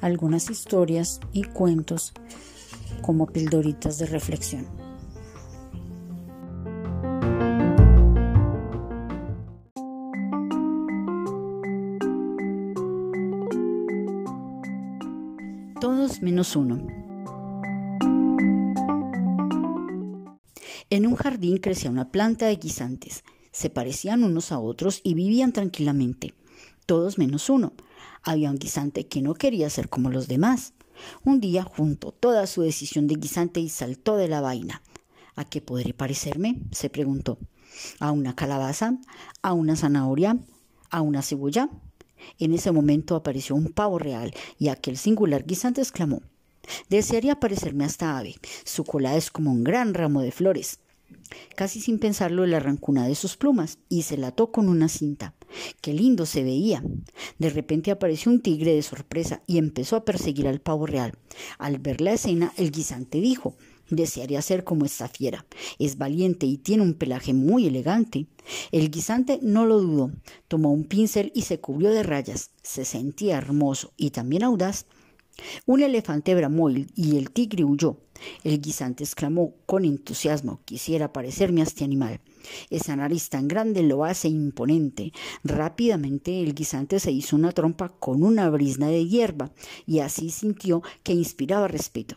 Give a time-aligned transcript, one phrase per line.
[0.00, 2.12] algunas historias y cuentos
[3.02, 4.66] como pildoritas de reflexión.
[15.80, 16.86] Todos menos uno.
[20.90, 23.22] En un jardín crecía una planta de guisantes.
[23.52, 26.34] Se parecían unos a otros y vivían tranquilamente.
[26.86, 27.74] Todos menos uno
[28.22, 30.72] había un guisante que no quería ser como los demás.
[31.24, 34.82] Un día juntó toda su decisión de guisante y saltó de la vaina.
[35.36, 36.60] ¿A qué podré parecerme?
[36.72, 37.38] se preguntó.
[38.00, 38.98] ¿A una calabaza?
[39.42, 40.38] ¿A una zanahoria?
[40.90, 41.68] ¿A una cebolla?
[42.38, 46.22] En ese momento apareció un pavo real y aquel singular guisante exclamó
[46.88, 48.34] Desearía parecerme a esta ave.
[48.64, 50.80] Su cola es como un gran ramo de flores.
[51.56, 54.88] Casi sin pensarlo le arrancó una de sus plumas y se la ató con una
[54.88, 55.34] cinta.
[55.80, 56.82] Qué lindo se veía.
[57.38, 61.14] De repente apareció un tigre de sorpresa y empezó a perseguir al pavo real.
[61.58, 63.56] Al ver la escena, el guisante dijo
[63.90, 65.46] Desearía ser como esta fiera.
[65.78, 68.26] Es valiente y tiene un pelaje muy elegante.
[68.70, 70.12] El guisante no lo dudó.
[70.46, 72.50] Tomó un pincel y se cubrió de rayas.
[72.62, 74.86] Se sentía hermoso y también audaz.
[75.66, 77.98] Un elefante bramó y el tigre huyó.
[78.42, 82.20] El guisante exclamó con entusiasmo Quisiera parecerme a este animal.
[82.70, 85.12] Esa nariz tan grande lo hace imponente.
[85.44, 89.52] Rápidamente el guisante se hizo una trompa con una brisna de hierba
[89.86, 92.16] y así sintió que inspiraba respeto.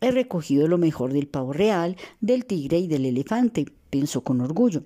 [0.00, 4.84] He recogido lo mejor del pavo real, del tigre y del elefante, pensó con orgullo.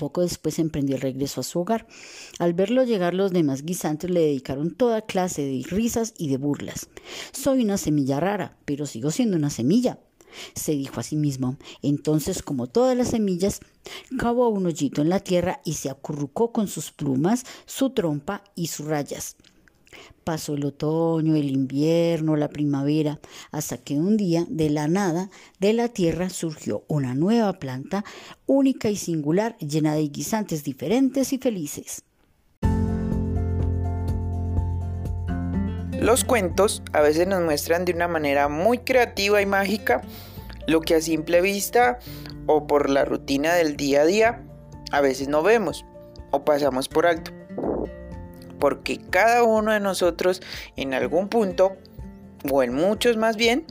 [0.00, 1.86] Poco después emprendió el regreso a su hogar.
[2.38, 6.88] Al verlo llegar, los demás guisantes le dedicaron toda clase de risas y de burlas.
[7.32, 9.98] Soy una semilla rara, pero sigo siendo una semilla,
[10.54, 11.58] se dijo a sí mismo.
[11.82, 13.60] Entonces, como todas las semillas,
[14.18, 18.68] cavó un hoyito en la tierra y se acurrucó con sus plumas, su trompa y
[18.68, 19.36] sus rayas.
[20.24, 23.20] Pasó el otoño, el invierno, la primavera,
[23.50, 28.04] hasta que un día, de la nada, de la tierra surgió una nueva planta,
[28.46, 32.04] única y singular, llena de guisantes diferentes y felices.
[36.00, 40.00] Los cuentos a veces nos muestran de una manera muy creativa y mágica
[40.66, 41.98] lo que a simple vista
[42.46, 44.44] o por la rutina del día a día
[44.92, 45.84] a veces no vemos
[46.30, 47.32] o pasamos por alto
[48.60, 50.40] porque cada uno de nosotros
[50.76, 51.76] en algún punto,
[52.48, 53.64] o en muchos más bien,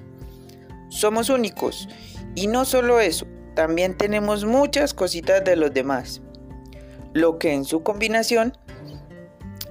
[0.90, 1.88] somos únicos.
[2.36, 6.22] Y no solo eso, también tenemos muchas cositas de los demás,
[7.14, 8.58] lo que en su combinación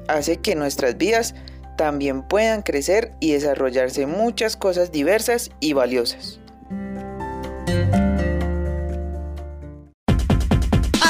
[0.08, 1.34] hace que nuestras vidas
[1.76, 6.40] también puedan crecer y desarrollarse muchas cosas diversas y valiosas.